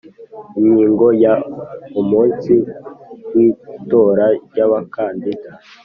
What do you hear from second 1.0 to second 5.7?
ya Umunsi w itora ry Abakandida